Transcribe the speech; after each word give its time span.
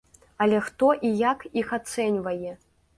Але 0.45 0.61
хто 0.69 0.89
і 1.11 1.13
як 1.21 1.47
іх 1.63 1.77
ацэньвае? 1.81 2.61